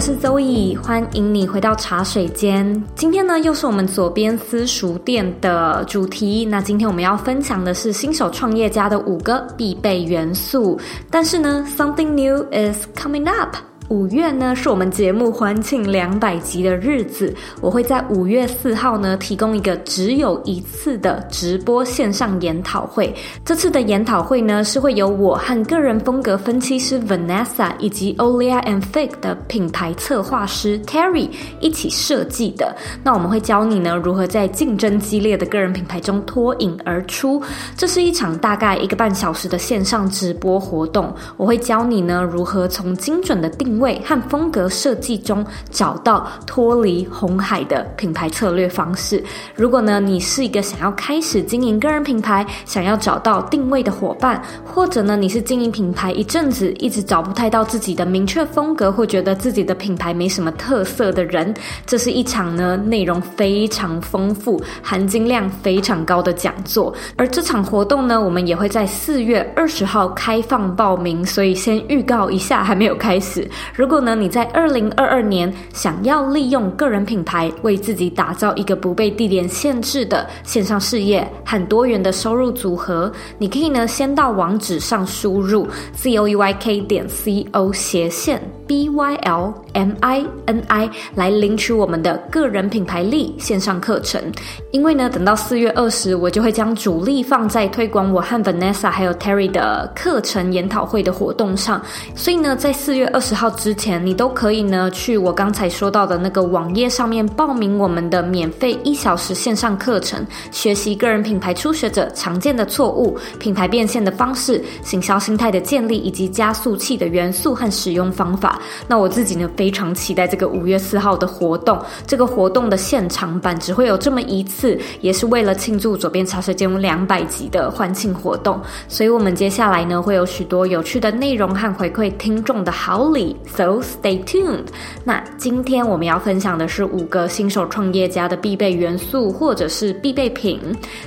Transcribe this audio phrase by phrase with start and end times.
[0.00, 2.82] 我是周易欢迎你回到茶水间。
[2.94, 6.42] 今天呢，又是我们左边私塾店的主题。
[6.46, 10.80] 那今天我们要分享的是新手创业家的五个必备元素。
[11.10, 13.54] 但是呢，something new is coming up。
[13.90, 23.12] 五月呢，是我们节目欢庆两百集的日子，我会在五月四号呢提供一个只有一次的直播线上研讨会。
[23.44, 32.72] 这次的研讨会呢，是会由我和个人风格分析师 Vanessa 以及 Olia and Fig 的品牌策划师 Terry 一起设计的。
[33.02, 37.42] 那我们会教你呢，如何在竞争激烈的个人品牌中脱颖而出。
[37.76, 49.22] 这是一场大概一个半小时的线上直播活动，我会教你呢，如何从精准的定位和风格设计中找到脱离红海的品牌策略方式。
[49.56, 61.52] 如果呢，你是一个想要开始经营个人品牌，想要找到定位的伙伴，或者呢，你是经营品牌一阵子，一直找不太到自己的明确风格，或觉得自己的品牌没什么特色的人，
[61.86, 66.94] 这是一场呢，内容非常丰富、含金量非常高的讲座。
[67.16, 73.48] 而这场活动呢，我们也会在四月二十号开放报名，所以先预告一下，还没有开始。
[73.74, 88.59] 如果呢，你在二零二二年想要利用个人品牌为自己打造一个不被地点限制的线上事业，和多元的收入组合，你可以呢先到网址上输入 z o e y k 点 c o 斜线。
[88.70, 94.22] B y l m i n i 来领取我们的个人品牌力线上课程。
[94.70, 101.82] 因为呢，等到四月二十，我就会将主力放在推广我和 Vanessa 还有 Terry 的课程研讨会的活动上，
[102.14, 103.90] 所以呢，在四月二十号之前。
[104.06, 118.59] 你都可以呢，去我刚才说到的那个网页上面报名我们的免费一小时线上课程，学习个人品牌初学者常见的错误、品牌变现的方式、行销心态的建立以及加速器的元素和使用方法。
[118.86, 121.78] 那我自己呢，非常期待这个五月四号的活动。
[122.06, 128.60] 这个活动的现场版只会有这么一次，也是为了庆祝左边茶水间两百集的欢庆活动。
[128.88, 133.36] 所以我们接下来呢，会有许多有趣的内容和回馈听众的好礼。
[133.46, 134.66] So Stay tuned。
[135.04, 140.60] 那今天我们要分享的是五个新手创业家的必备元素，或者是必备品。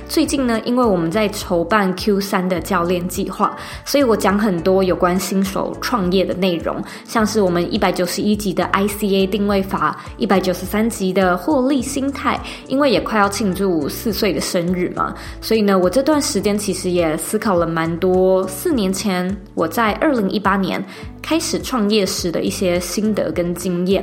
[0.08, 12.40] 最近呢，因为我们在筹办 Q 三的教练计划，所以我讲很多有关新手创业的内容，像是我们一百九十一集的 ICA 定位法，一百九十三集的获利心态。
[12.66, 18.44] 因为也快要庆祝四岁的生日嘛，所以呢，我这段时间其实也思考了蛮多。
[18.48, 20.84] 四年前我在二零一八年
[21.22, 22.54] 开始创业时的一些。
[22.64, 24.02] 些心得跟经验，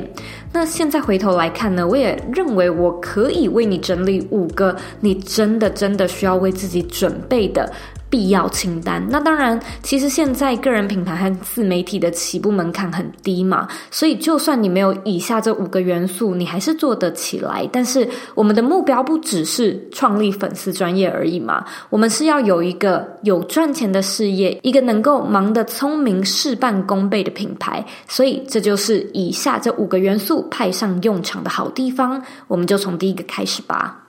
[0.53, 7.71] 那现在回头来看呢，我也认为我可以为你整理五个你真的真的需要为自己准备的。
[8.11, 9.03] 必要清单。
[9.09, 17.67] 那当然，其实现在个人品牌和自媒体的起步门槛很低嘛，所以就算你没有以下这五个元素，你还是做得起来。
[17.71, 27.85] 但是我们的目标不只是创立粉丝专业而已嘛，我们是要有一个有赚钱的事业，一个能够忙得聪明、事半功倍的品牌。
[28.09, 32.21] 所以这就是以下这五个元素派上用场的好地方。
[32.49, 34.00] 我们就从第一个开始吧。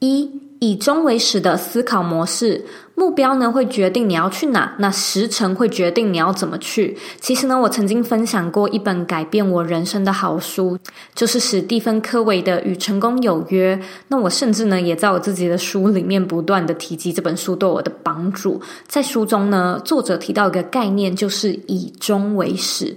[0.00, 2.64] 一，以终为始的思考模式。
[2.94, 6.98] 目标呢，会决定你要去哪，那时程会决定你要怎么去。
[7.20, 10.76] 其实呢，我曾经分享过一本改变我人生的好书，
[11.14, 13.76] 就是史蒂芬·科维的《与成功有约》。
[14.08, 18.60] 那我甚至呢，也在我自己的书里面不断的提及这本书对我的帮助。
[18.88, 22.96] 在书中呢，作者提到一个概念，就是以终为始。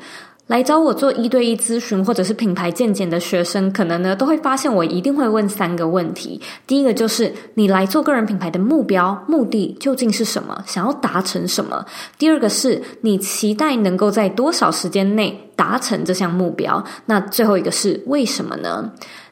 [0.51, 6.42] 来找我做一对一咨询或者是品牌见解的学生，可能呢都会发现我一定会问三个问题。
[6.68, 10.62] 第一个就是你来做个人品牌的目标、目的究竟是什么？
[10.68, 11.86] 想要达成什么？
[12.18, 16.83] 第二个是你期待能够在多少时间内达成这项目标？
[17.06, 18.92] 那最后一个是为什么呢？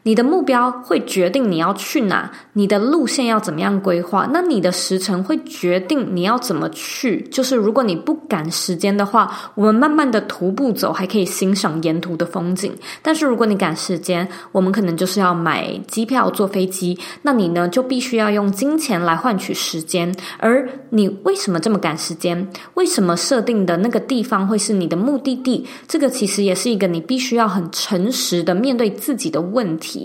[0.10, 4.28] 你的目标会决定你要去哪，你的路线要怎么样规划。
[4.34, 7.22] 那你的时程会决定你要怎么去。
[7.30, 12.74] 就是如果你不赶时间的话，我们慢慢的徒步走，还可以欣赏沿途的风景。
[13.04, 16.98] 但是如果你赶时间，我们可能就是要买机票坐飞机。
[17.22, 20.12] 那你呢，就必须要用金钱来换取时间。
[20.40, 22.50] 而你为什么这么赶时间？
[22.74, 25.68] 为什么设定的那个地方会是你的目的地？
[25.88, 29.99] 这个其实也是一个你必须要很诚实的面对自己的问题。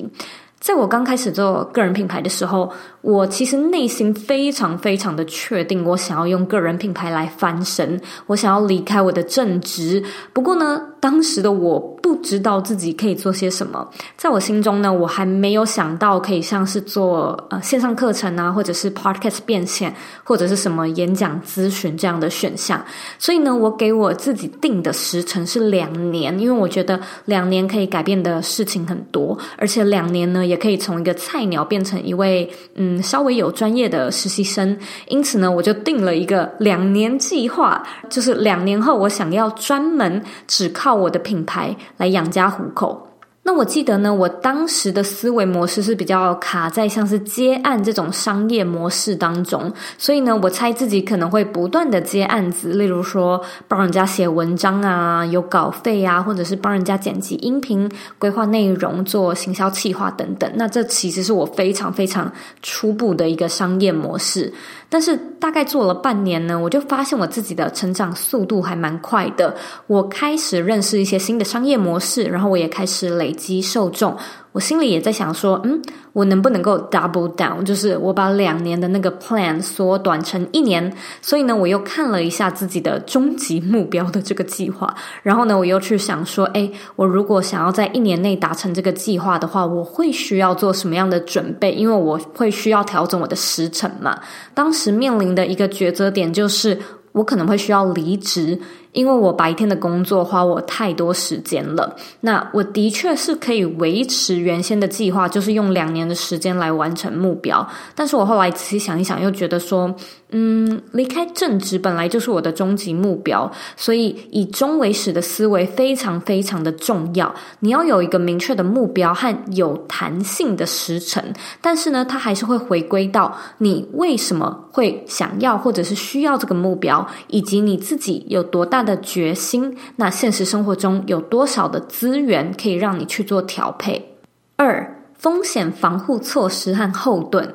[0.60, 10.02] 在我刚开始做个人品牌的时候，我其实内心非常非常的确定，我想要用个人品牌来翻身，我想要离开我的正职。
[10.32, 22.82] 不过呢，当时的我不知道自己可以做些什么，在我心中呢，我还没有想到可以像是做呃线上课程啊，或者是 podcast 变现，或者是什么演讲咨询这样的选项。
[23.18, 34.78] 所以呢，我给我自己定的时程是两年，因为我觉得两年可以改变的事情很多，而且两年呢，也可以从一个菜鸟变成一位嗯稍微有专业的实习生。
[35.08, 40.94] 因此呢，我就定了一个两年计划，就是两年后我想要专门只靠。
[40.94, 43.08] 我的品牌来来养家糊口。
[43.46, 60.50] 那我记得呢，我当时的思维模式是比较卡在像是接案这种商业模式当中，所以呢，我猜自己可能会不断的接案子，例如说帮人家写文章啊，有稿费啊，或者是帮人家剪辑音频、规划内容、做行销企划等等。
[60.54, 64.54] 那这其实是我非常非常初步的一个商业模式。
[64.94, 69.52] 但是大概做了半年呢，我就发现我自己的成长速度还蛮快的。
[69.88, 74.16] 我开始认识一些新的商业模式，然后我也开始累积受众。
[74.54, 80.96] 我心里也在想说，嗯，我能不能够 double down，就是我把两年的那个 plan 缩短成一年。
[81.20, 91.72] 所以呢，我又看了一下自己的终极目标的这个计划，然后呢，我又去想说，诶，我如果想要在一年内达成这个计划的话，我会需要做什么样的准备？
[91.72, 94.16] 因为我会需要调整我的时程嘛。
[94.54, 96.78] 当时面临的一个抉择点就是，
[97.10, 98.56] 我可能会需要离职。
[98.94, 107.68] 因为我白天的工作花我太多时间了，那我的确是可以维持原先的计划，就是用两年的时间来完成目标。
[107.94, 109.92] 但是我后来仔细想一想，又觉得说，
[110.30, 117.34] 嗯，离开正职本来就是我的终极目标，所以以终为始的思维非常非常的重要。
[117.60, 121.20] 你要有一个明确的目标和有弹性的时程，
[121.60, 134.16] 但是呢，它还是会回归到你为什么会想要或者是需要这个目标，以及你自己有多大的决心，那现实生活中有多少的资源可以让你去做调配？
[134.56, 137.54] 二、风险防护措施和后盾。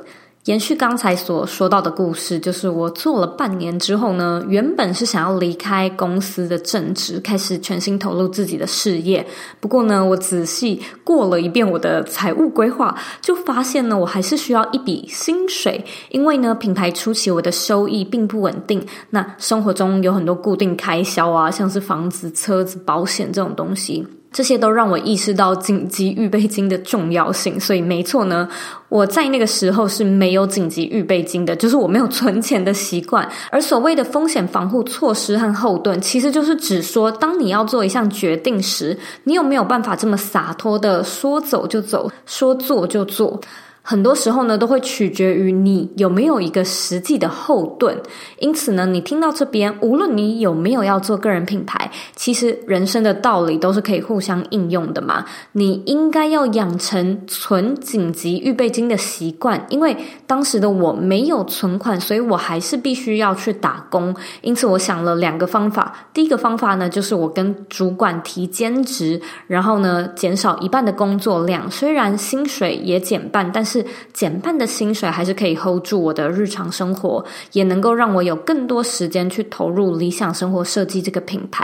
[0.50, 9.24] 延续刚才所说到的故事，就是我做了半年之后呢，原本是想要离开公司的正职，开始全心投入自己的事业。
[9.60, 18.84] 不过呢，我仔细过了一遍我的财务规划，就发现呢，我还是需要一笔薪水，因为呢，品牌初期我的收益并不稳定。
[19.12, 24.04] 那生活中有很多固定开销啊，像是房子、车子、保险这种东西。
[24.32, 28.48] 这些都让我意识到紧急预备金的重要性，所以没错呢，
[28.88, 33.28] 我在那个时候是没有紧急预备金的，就是我没有存钱的习惯。
[33.50, 43.40] 而所谓的风险防护措施和后盾，其实就是指说，当你要做一项决定时，你有没有办法这么洒脱的说走就走，说做就做。
[43.82, 48.00] 很多时候呢，都会取决于你有没有一个实际的后盾。
[48.38, 55.26] 因此呢，你听到这边，无论你有没有要做个人品牌，其实人生的道理都是可以互相应用的嘛。
[55.54, 59.96] 你应该要养成存紧急预备金的习惯，因为
[60.28, 64.16] 当时的我没有存款，所以我还是必须要去打工。
[64.42, 66.08] 因此，我想了两个方法。
[66.14, 81.64] 第一个方法呢，就是我跟主管提兼职，然后呢，减少一半的工作量，虽然薪水也减半，但是是减半的薪水还是可以 hold 住我的日常生活，也能够让我有更多时间去投入理想生活设计这个品牌。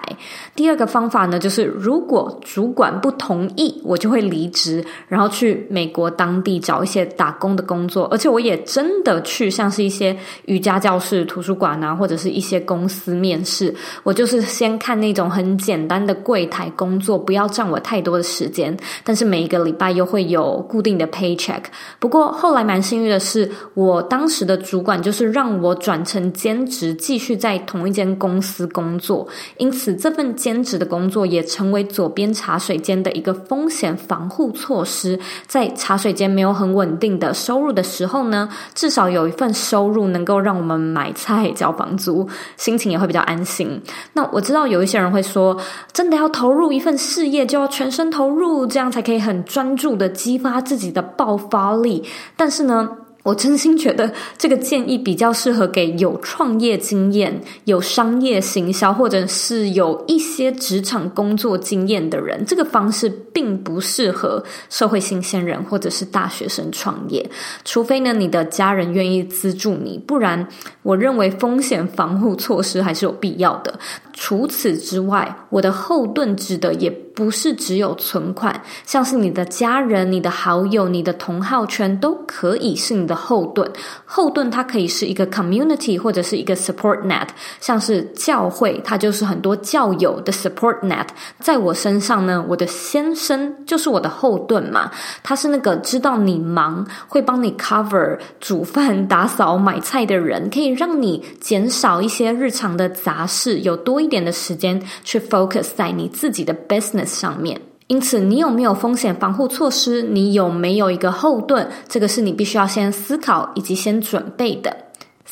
[0.56, 8.06] 第二个方法呢，就是如果主管不同意，我就会离职，然后去美国当地找一些打工的工作。
[8.12, 13.74] 而且我也真的去像是一些瑜伽教室、图书馆啊，或者是一些公司面试。
[14.04, 21.64] 我就是先看那种很简单的柜台工作，不要占我太多的时间，但是每一个礼拜又会有固定的 paycheck。
[22.06, 29.28] 不过后来蛮幸运的是，我当时的主管就是让我转成兼职，继续在同一间公司工作。
[29.58, 35.20] 因此，这份兼职的工作也成为左边茶水间的一个风险防护措施。
[35.48, 43.82] 在茶水间没有很稳定的收入的时候呢，至少有一份收入能够让我们买菜、交房租，心情也会比较安心。
[44.14, 45.58] 那我知道有一些人会说，
[45.92, 51.95] 真的要投入一份事业，就要全身投入，这样才可以很专注的激发自己的爆发力。
[52.36, 52.90] 但是呢，
[53.26, 62.46] 我真心觉得这个建议比较适合给有创业经验、有商业行销，或者是有一些职场工作经验的人。
[62.46, 67.28] 这个方式并不适合社会新鲜人或者是大学生创业，
[67.64, 70.48] 除非呢你的家人愿意资助你，不然
[70.84, 73.80] 我认为风险防护措施还是有必要的。
[74.14, 83.72] 除此之外，我的后盾指的也不是只有存款，像是你的家人、你的好友、你的同好圈都可以是你的后盾。
[84.06, 87.28] 后盾它可以是一个 community 或者是一个 support net，
[87.60, 91.08] 像是教会，它就是很多教友的 support net。
[91.40, 94.92] 在我身上呢，我的先生就是我的后盾嘛，
[95.24, 107.60] 他是那个知道你忙，会帮你 cover 煮饭、打扫、买菜的人，可以让你减少一些日常的杂事，有多一点的时间去 focus 在你自己的 business 上面。
[107.88, 110.02] 因此，你有没有风险防护措施？
[110.02, 111.68] 你有没有一个后盾？
[111.88, 114.85] 这个是你必须要先思考以及先准备的。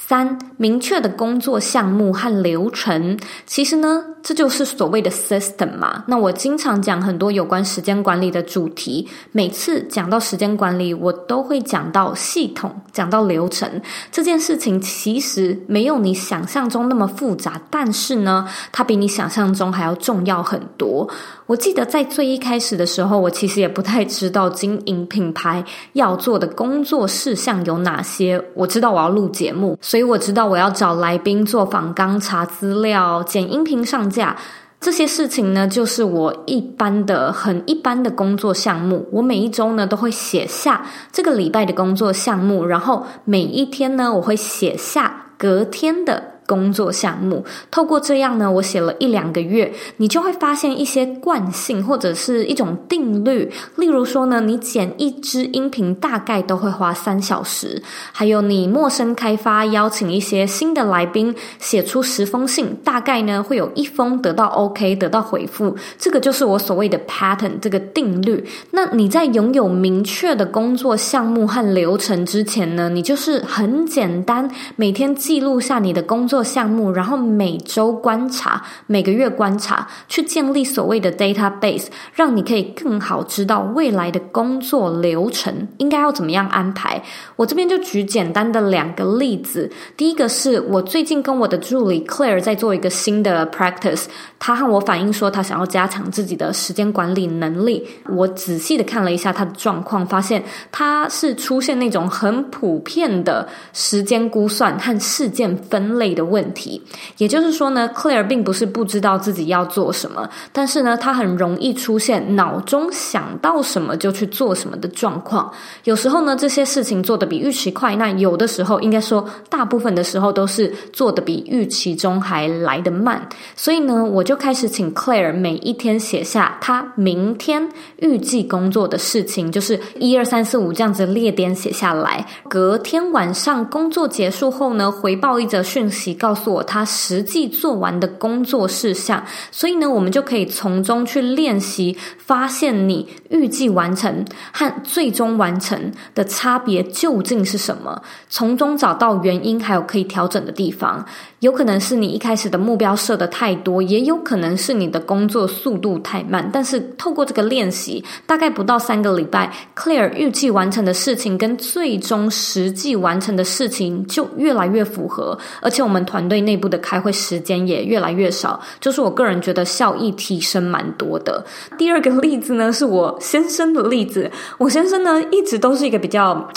[0.06, 3.18] 三、明确的工作项目和流程。
[3.46, 6.04] 其实呢，这就是所谓的 system 嘛。
[6.08, 13.82] 那我经常讲很多有关时间管理的主题，每次讲到时间管理，我都会讲到系统，讲到流程。
[14.12, 21.10] 这件事情其实没有你想象中那么复杂，但是呢，它比你想象中还要重要很多。
[21.46, 28.42] 我记得在最一开始的时候，我其实也不太知道经营品牌要做的工作事项有哪些。
[28.54, 34.36] 我知道我要录节目，所以我知道我要找来宾做访刚、查资料、剪音频上架
[34.82, 39.08] 这些事情呢，就是我一般的、很一般的工作项目。
[39.12, 46.33] 我每一周呢都会写下这个礼拜的工作项目，然后每一天呢我会写下隔天的。
[46.46, 53.50] 工作项目，透过这样呢，我写了一两个月，你就会发现一些惯性或者是一种定律。
[53.78, 57.82] 例如说呢，你剪一支音频大概都会花三小时，
[58.12, 65.76] 还有你陌生开发，邀请一些新的来宾，写出十封信，大概呢会有一封得到 OK，得到回复。
[65.98, 68.44] 这个就是我所谓的 pattern 这个定律。
[68.72, 76.33] 那你在拥有明确的工作项目和流程之前呢，你就是很简单，每天记录下你的工作。
[76.34, 81.86] 做项目，然后每周观察，每个月观察，去建立所谓的 database，
[82.16, 87.00] 让你可以更好知道未来的工作流程应该要怎么样安排。
[87.36, 89.72] 我这边就举简单的两个例子。
[89.96, 94.06] 第一个是我最近跟我的助理 Claire 在做一个新的 practice，
[94.40, 97.88] 他和我反映说他想要加强自己的时间管理能力。
[98.10, 106.82] 我仔细的看了一下他的状况，发现他是出现那种很普遍的时间估算和事件分类的问题，
[107.18, 115.52] 也就是说呢，Claire 并不是不知道自己要做什么，但是呢，他很容易出现脑中想到什么就去做什么的状况。
[115.84, 123.28] 有时候呢，这些事情做得比预期快，那有的时候，应该说大部分的时候都是做得比预期中还来得慢。
[123.56, 132.26] 所以呢，我就开始请 Claire 每一天写下他明天预计工作的事情，就是一二三四五这样子列点写下来。
[132.48, 136.13] 隔天晚上工作结束后呢，回报一则讯息。
[136.14, 151.06] 告诉我他实际做完的工作事项，所以呢，我们就可以从中去练习，发现你预计完成和最终完成的差别究竟是什么，从中找到原因，还有可以调整的地方。
[151.40, 156.50] 有可能是你一开始的目标设得太多，也有可能是你的工作速度太慢。
[156.54, 168.60] 但是透过这个练习，大概不到三个礼拜，Clear 预计完成的事情跟最终实际完成的事情就越来越符合，而且我们团队内部的开会时间也越来越少。
[168.80, 171.46] 就是我个人觉得效益提升蛮多的。
[171.78, 174.32] 第二个例子呢，是我先生的例子。
[174.58, 176.48] 我先生呢，一直都是一个比较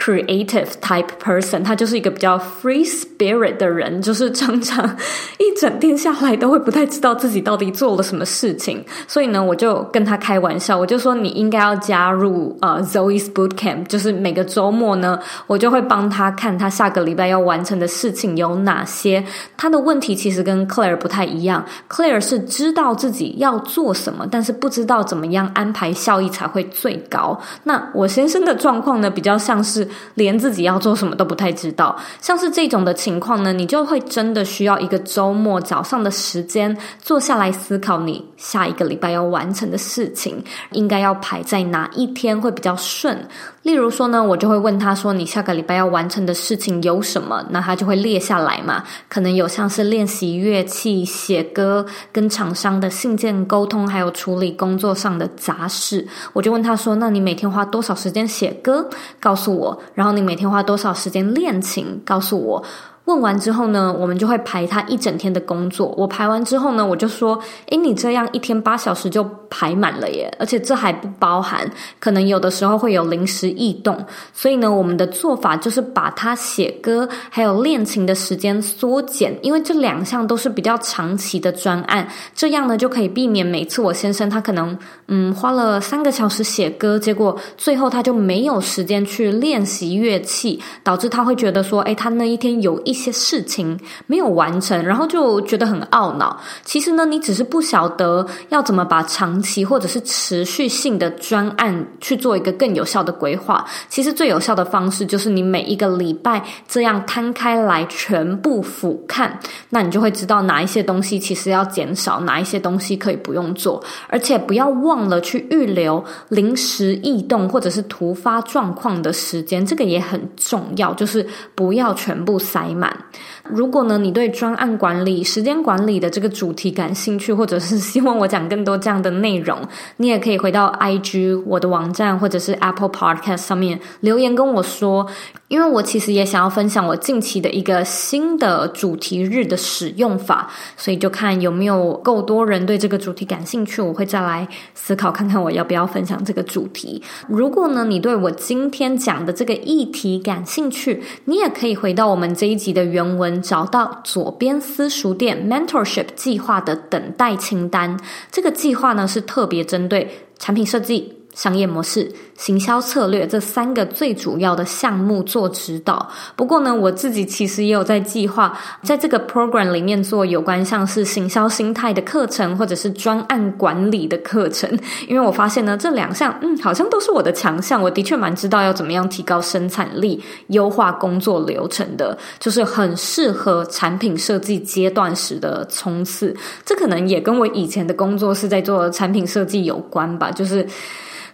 [0.00, 4.96] creative type person，他就是一个比较 free spirit 的人，就是常常
[5.38, 8.82] 一整天下来都会不太知道自己到底做了什么事情。
[9.06, 19.22] 所以呢，我就跟他开玩笑，我就说你应该要加入呃 Zoe's Boot Camp，就是每个周末呢，我就会帮他看他下个礼拜要完成的事情有哪些。
[19.58, 27.38] 他的问题其实跟 Claire 不太一样，Claire 是知道自己要做什么，但是不知道怎么样安排效益才会最高。
[27.64, 31.96] 那我先生的状况呢，比较像是连自己要做什么都不太知道。
[32.20, 40.42] 像是这种的情况呢，你就会真的需要一个周末早上的时间，坐下来思考你下一个礼拜要完成的事情，
[40.72, 43.26] 应该要排在哪一天会比较顺。
[43.62, 48.82] 例如说呢，我就会问他说：“你下个礼拜要完成的事情有什么？”那他就会列下来嘛。
[49.08, 56.06] 可能有像是练习乐器、写歌、跟厂商的信件沟通，还有处理工作上的杂事。
[56.32, 58.88] 我就问他说：“那你每天花多少时间写歌？
[59.20, 59.79] 告诉我。
[59.94, 62.02] 然后你每天花多少时间练琴？
[62.04, 62.64] 告诉我。”
[63.10, 65.92] 问完之后呢，我们就会排他一整天的工作。
[65.96, 67.36] 我排完之后呢，我就说
[67.66, 70.32] ：“诶，你这样一天八小时就排满了耶！
[70.38, 73.98] 而且这还不包含可能有的时候会有临时异动。
[74.32, 82.06] 所以呢，我们的做法就是把他写歌还有练琴的时间缩减，因为这两项都是比较长期的专案。
[82.32, 92.99] 这样呢，就可以避免每次我先生他可能嗯花了三个小时写歌，结果最后他就没有时间去练习乐器，导致他会觉得说：诶，他那一天有一。
[93.00, 96.38] 一些事情没有完成，然后就觉得很懊恼。
[96.62, 103.64] 其实呢，你只是不晓得要怎么把长期或者是持续性的专案去做一个更有效的规划。
[103.88, 109.30] 其实最有效的方式就是你每一个礼拜这样摊开来全部俯瞰，
[109.70, 123.04] 那你就会知道哪一些东西其实要减少，哪一些东西可以不用做，而且不要忘了去预留临时异动或者是突发状况的时间，这个也很重要，就是不要全部塞满。
[123.44, 129.58] 如果呢，你对专案管理、时间管理的这个主题感兴趣，或者是希望我讲更多这样的内容，
[129.98, 135.06] 你也可以回到 IG 我的网站，或者是 Apple Podcast 上面留言跟我说。
[135.50, 147.02] 因为我其实也想要分享我近期的一个新的主题日的使用法，所以就看有没有够多人对这个主题感兴趣，我会再来思考看看我要不要分享这个主题。
[147.26, 157.98] 如果呢，你对我今天讲的这个议题感兴趣，你也可以回到我们这一集的原文，找到左边私塾店 Mentorship 计划的等待清单。
[158.30, 161.19] 这个计划呢，是特别针对产品设计。
[161.40, 162.06] 商业模式、
[162.36, 166.06] 行销策略这三个最主要的项目做指导。
[166.36, 174.70] 不过呢，我自己其实也有在计划，在这个 program 里面做有关像是行销心态的课程，或者是专案管理的课程。
[175.08, 177.80] 因为我发现呢，这两项嗯，好像都是我的强项。
[177.80, 186.36] 我的确蛮知道要怎么样提高生产力、优化工作流程的，就是很适合产品设计阶段时的冲刺。
[186.66, 190.66] 这可能也跟我以前的工作是在做产品设计有关吧，就是。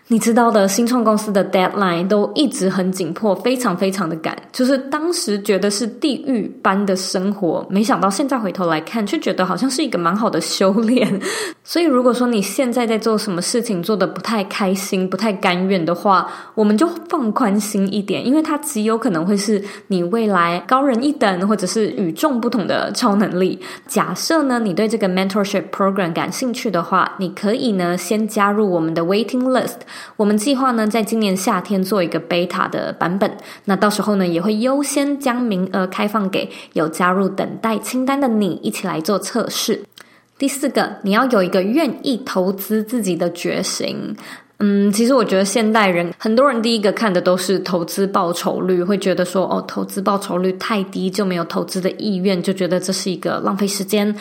[0.09, 4.37] 你知道的，新创公司的 deadline 都一直很紧迫，非常非常的赶。
[4.53, 11.21] 就是当时觉得是地狱般的生活，没想到现在回头来看，却觉得好像是一个蛮好的修炼。
[11.65, 23.59] 所以，如果说你现在在做什么事情做得不太开心、不太甘愿的话，我们就放宽心一点，因为它极有可能会是你未来高人一等，或者是与众不同的超能力。
[23.89, 29.79] 假设呢，你对这个 mentorship program 感兴趣的话，你可以呢先加入我们的 waiting list。
[30.17, 33.31] 我们计划呢，在今年夏天做一个 beta 的版本，
[33.65, 39.83] 那到时候呢，也会优先将名额开放给有加入等待清单的你，一起来做测试。
[40.39, 44.15] 第四个，你要有一个愿意投资自己的决心。
[44.59, 54.15] 嗯，其实我觉得现代人很多人第一个看的都是投资报酬率，会觉得说，哦，投资报酬率太低，就没有投资的意愿，就觉得这是一个浪费时间。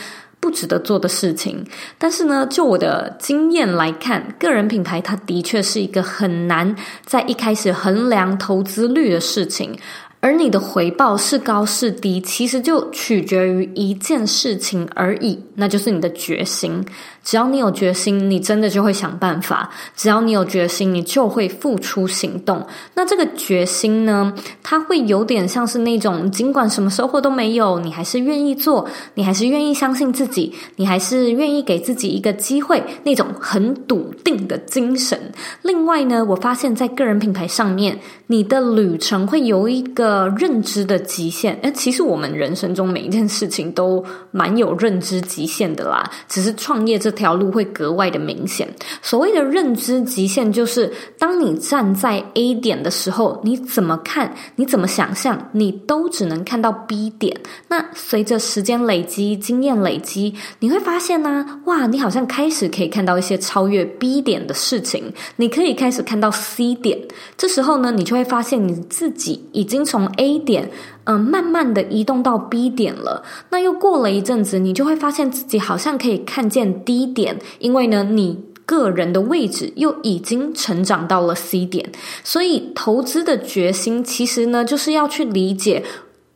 [0.46, 1.66] 不值得做的事情，
[1.98, 9.76] 但是呢，就我的经验来看，个人品牌它的确是一个很难在一开始衡量投资率的事情。
[10.20, 16.86] 而你的回报是高是低，其实就取决于一件事情而已，那就是你的决心。
[17.26, 22.66] 只要你有决心，你真的就会想办法；只要你有决心，你就会付出行动。
[22.94, 24.32] 那这个决心呢，
[24.64, 35.20] 它会有点像是那种，尽管什么收获都没有，你还是愿意做，你还是愿意相信自己，你还是愿意给自己一个机会，那种很笃定的精神。
[35.64, 40.32] 另外呢，我发现在个人品牌上面，你的旅程会有一个。
[40.38, 46.08] 认知的极限，诶，其实我们人生中每一件事情都蛮有认知极限的啦。
[46.28, 48.68] 只是创业这条路会格外的明显。
[49.02, 57.36] 所谓的认知极限，就是当你站在 A 点的时候，你怎么看，你怎么想象，你都只能看到 B 点。
[57.70, 67.00] 那随着时间累积、经验累积，你会发现呢、哇，你好像开始可以看到一些超越 B 点的事情，你可以开始看到 C 点。
[67.38, 70.70] 这时候呢，你就会发现你自己已经从 A 点。
[71.06, 73.24] 嗯，慢慢的移动到 B 点了。
[73.50, 81.92] 那又过了一阵子，你就会发现自己好像可以看见 D 点，因为呢，你个人的位置又已经成长到了 C 点。
[82.24, 85.84] 所以，投资的决心其实呢，就是要去理解。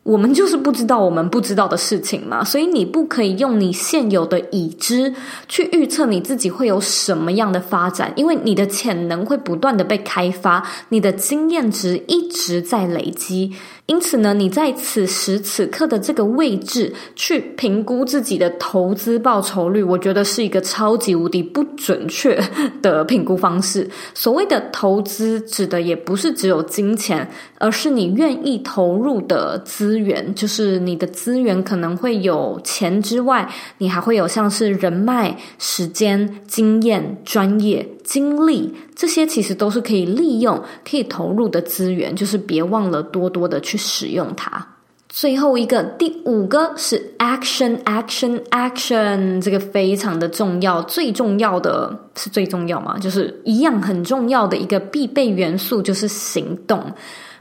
[0.04, 5.14] 我们就是不知道我们不知道的事情嘛，所以你不可以用你现有的已知
[5.48, 13.52] 去预测你自己会有什么样的发展，因为你的潜能会不断的被开发，你的经验值一直在累积。
[13.90, 22.40] 因此呢，你在此时此刻的这个位置去评估自己的投资报酬率，我觉得是一个超级无敌不准确
[22.84, 23.90] 的评估方式。
[24.14, 30.36] 所谓的投资，指的也不是只有金钱，而是你愿意投入的资源。
[30.36, 37.90] 就是你的资源可能会有钱之外，你还会有像是人脉、时间、经验、专业。
[38.10, 44.68] 精力，这些其实都是可以利用、可以投入的资源，就是别忘了多多的去使用它。
[45.08, 50.82] 最后一个，第五个是 action，action，action，这个非常的重要。
[50.82, 56.84] 最重要的是最重要嘛，就是一样很重要的一个必备元素就是行动。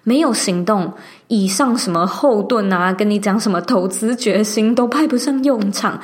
[0.05, 0.93] 没有行动，
[1.29, 5.99] 以上什么后盾啊，跟你讲什么投资决心都派不上用场。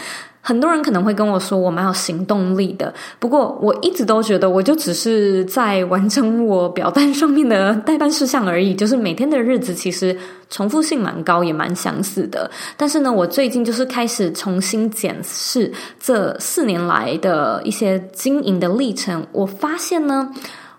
[0.46, 2.92] 很多人可能会跟我说，我蛮有行动力的。
[3.18, 8.74] 不过我一直都觉得，我就只是在完成我表单上面的待办事项而已。
[8.76, 10.14] 就是每天的日子其实
[10.50, 12.50] 重复性蛮高，也蛮相似的。
[12.76, 19.26] 但是呢，我最近就是开始重新检视这四年来的一些经营的历程。
[19.32, 20.30] 我发现呢，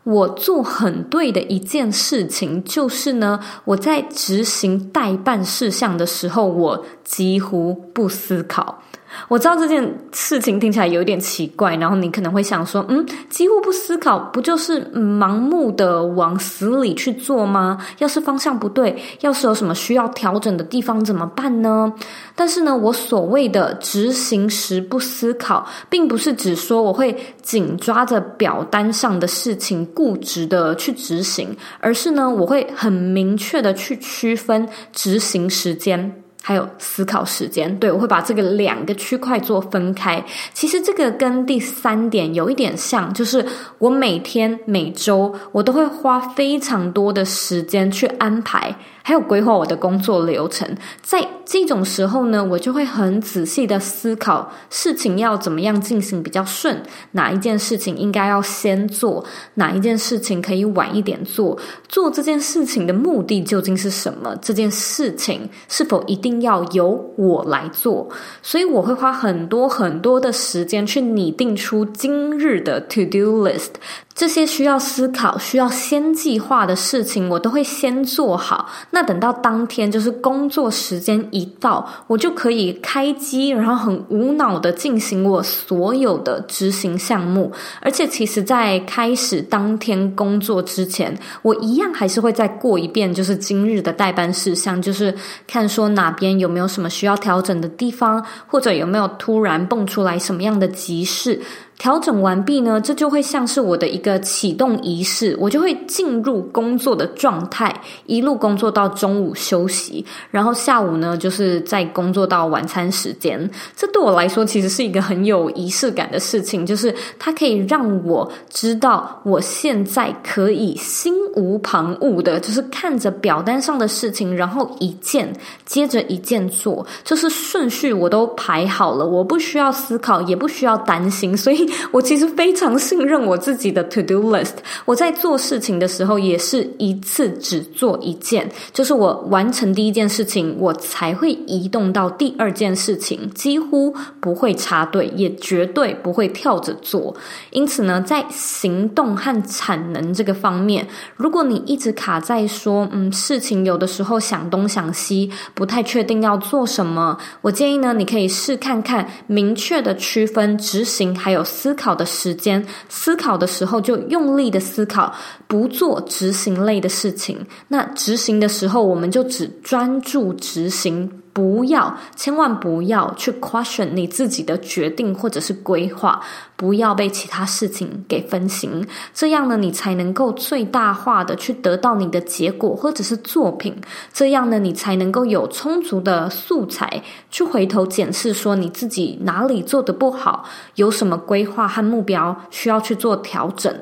[0.04, 8.84] 我做很对的一件事情，就是呢，我在执行待办事项的时候，我几乎不思考。
[9.28, 17.78] 我知道这件事情听起来有点奇怪，然后你可能会想说，嗯，几乎不思考，不就是盲目的往死里去做吗？
[18.00, 21.92] 要是方向不对，要是有什么需要调整的地方怎么办呢？
[22.36, 36.25] 但是呢，我所谓的执行时不思考，并不是指说我会紧抓着表单上的事情固执的去执行，而是呢，我会很明确的去区分执行时间。
[36.48, 40.24] 还有思考时间，对，我会把这个两个区块做分开。
[40.54, 43.44] 其实这个跟第三点有一点像，就是
[43.80, 48.76] 我每天每周我都会花非常多的时间去安排。
[49.08, 50.68] 还有规划我的工作流程，
[51.04, 61.56] 在这种时候呢，我就会很仔细的思考事情要怎么样进行比较顺，哪一件事情应该要先做，哪一件事情可以晚一点做，
[61.88, 64.36] 做这件事情的目的究竟是什么？
[64.42, 68.10] 这件事情是否一定要由我来做？
[68.42, 73.74] 所以我会花很多很多的时间去拟定出今日的 to do list。
[74.16, 78.70] 这些需要思考、需要先计划的事情，我都会先做好。
[78.92, 87.52] 那等到当天就是工作时间一到，我就可以开机，然后很无脑的进行我所有的执行项目。
[87.82, 95.14] 而且，其实，在开始当天工作之前，我一样还是会再过一遍，就是今日的待办事项，就是
[95.46, 101.42] 看说哪边有没有什么需要调整的地方，或者有没有突然蹦出来什么样的急事。
[101.78, 107.74] 调整完毕呢，这就会像是我的一个启动仪式，我就会进入工作的状态，
[108.06, 113.50] 一路工作到中午休息，然后下午呢，就是再工作到晚餐时间。
[113.76, 125.32] 这对我来说其实是一个很有仪式感的事情，就是它可以让我知道我现在可以心无旁骛的，就是看着表单上的事情，然后一件
[125.66, 131.65] 接着一件做，就是顺序我都排好了，我不需要思考，也不需要担心，所以。
[131.92, 134.54] 我其实非常信任我自己的 to do list。
[134.86, 147.16] 我在做事情的时候，也是一次只做一件，就是我完成第一件事情，我才会移动到第二件事情，几乎不会插队，也绝对不会跳着做。
[147.52, 161.44] 因此呢，在行动和产能这个方面，如果你一直卡在说，嗯，事情有的时候想东想西，不太确定要做什么，我建议呢，你可以试看看，明确的区分执行还有。
[161.56, 165.14] 思考的时间，思考的时候就用力的思考，
[165.48, 167.46] 不做执行类的事情。
[167.70, 171.10] 那执行的时候，我们就只专注执行。
[171.36, 176.22] 不要，千万不要去 question 你自己的决定或者是规划，
[176.56, 183.76] 不要被其他事情给分心，这样呢，你才能够最大化的去得到你的结果或者是作品，
[184.14, 190.46] 这样呢，你才能够有充足的素材去回头检视，说你自己哪里做得不好，
[190.76, 193.78] 有什么规划和目标需要去做调整。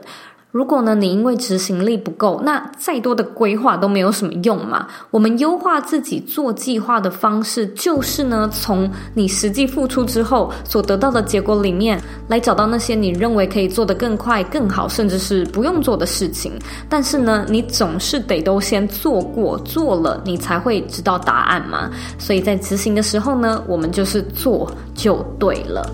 [0.54, 4.88] 如果呢，你因为执行力不够，那再多的规划都没有什么用嘛。
[5.10, 16.52] 我们优化自己做计划的方式，就是呢，从你实际付出之后所得到的结果里面，来找到那些你认为可以做得更快、更好，甚至是不用做的事情。
[16.88, 21.90] 但是呢，你总是得都先做过，做了你才会知道答案嘛。
[22.20, 25.90] 所以在执行的时候呢，我们就是做就对了。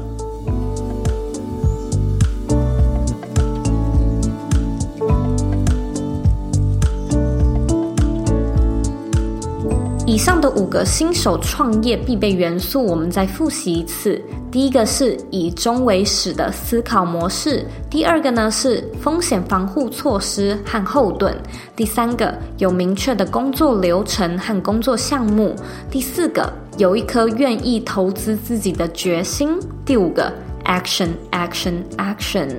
[10.09, 14.19] 以上的五个新手创业必备元素，我们再复习一次。
[14.49, 21.31] 第一个是以终为始的思考模式；第二个呢是风险防护措施和后盾；
[21.75, 25.51] 第三个有明确的工作流程和工作项目；
[25.91, 30.33] 第四个有一颗愿意投资自己的决心；第五个
[30.65, 32.49] action action action，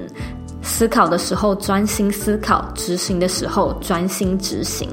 [0.63, 4.89] 思考的时候专心思考，执行的时候专心执行。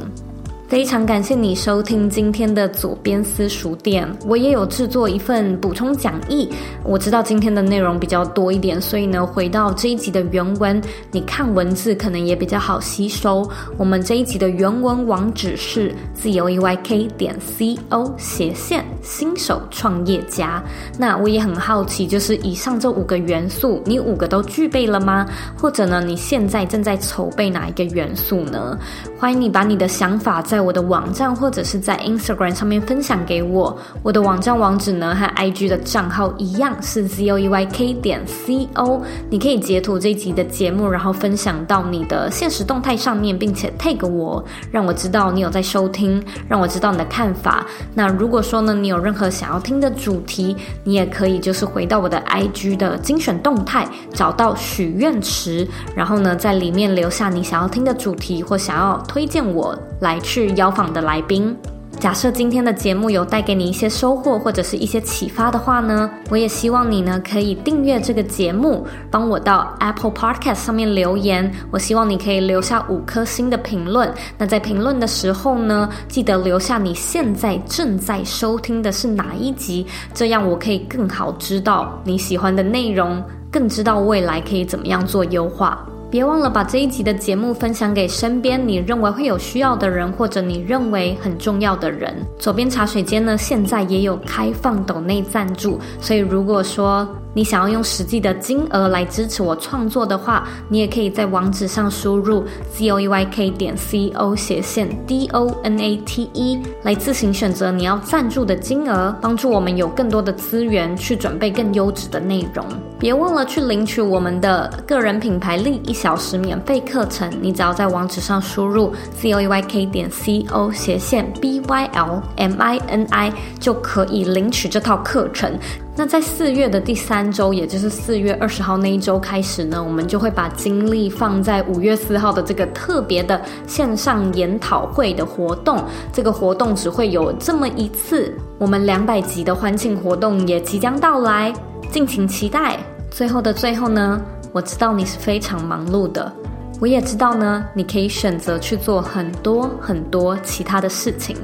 [0.68, 6.50] 非常感谢你收听今天的左边私塾店，我也有制作一份补充讲义。
[6.84, 13.50] 我知道今天的内容比较多一点，所以呢，回到这一集的原文，你看文字可能也比较好吸收。
[13.78, 20.62] 我们这一集的原文网址是 zoeyk 点 co 斜线新手创业家。
[21.00, 25.26] 那我也很好奇，就是以上这五个元素，你五个都具备了吗？
[25.58, 28.78] 或者呢，你现在正在筹备哪一个元素呢？
[29.18, 30.57] 欢迎你把你的想法在。
[30.58, 33.78] 在我的网站或者是在 Instagram 上面分享给我。
[34.02, 39.00] 我的网站网址呢和 IG 的账号一样是 zoeyk 点 co。
[39.30, 47.64] 你可以截图这一集的节目，然后分享到你的现实动态上面，并且 tag 我，让我知道你有在收听，让我知道你的看法。
[47.94, 60.47] 那如果说呢，你有任何想要听的主题，你也可以就是回到我的 IG 的精选动态，找到许愿池，然后呢在里面留下你想要听的主题或想要推荐我来去。
[60.56, 61.56] 邀访的来宾，
[62.00, 71.52] 假设今天的节目有带给你一些收获或者是一些启发的话呢，我也希望你呢可以订阅这个节目，帮我到 Apple Podcast 上面留言。
[71.72, 74.14] 我希望你可以留下五颗星的评论。
[74.38, 85.84] 那在评论的时候呢，记得留下你现在正在收听的是哪一集，这样我可以更好知道你喜欢的内容，更知道未来可以怎么样做优化。
[86.10, 92.16] 别忘了把这一集的节目分享给身边你认为会有需要的人，或者你认为很重要的人。
[92.40, 102.44] 左边茶水间呢，现在也有开放抖内赞助，所以如果说你想要用实际的金额来支持我创作的话，你也可以在网址上输入
[102.76, 112.66] zoeyk 点 co 斜线 d o n a t e 来自行选择你要赞助的金额，帮助我们有更多的资源去准备更优质的内容。
[112.98, 125.56] 别忘了去领取我们的个人品牌力一小时免费课程，你只要在网址上输入 zoeyk 点 co 斜线 b y l m i n i 就可以领取这套课程。
[126.00, 135.84] 那在四月的第三周，也就是四月二十号那一周开始呢，我们就会把精力放在五月四号的这个特别的线上研讨会的活动。
[136.14, 141.52] 这个活动只会有这么一次，我们两百集的欢庆活动也即将到来。
[141.92, 142.78] 敬请期待。
[143.10, 146.32] 最后的最后呢，我知道你是非常忙碌的，
[146.80, 151.36] 我也知道呢，你可以选择去做很多很多其他的事情，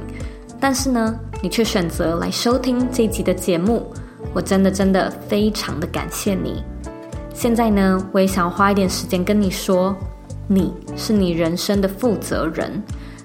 [0.59, 3.91] 但是呢，你却选择来收听这一集的节目，
[4.33, 6.63] 我真的真的非常的感谢你。
[7.33, 9.95] 现在呢，我也想花一点时间跟你说，
[10.47, 12.81] 你是你人生的负责人，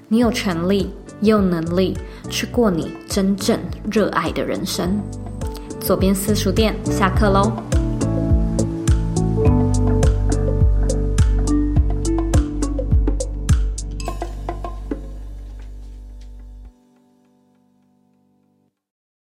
[0.08, 1.96] 你有权利也有能力
[2.28, 3.58] 去过你真正
[3.90, 5.00] 热爱的人生。
[5.80, 7.52] 左边私塾店下课喽。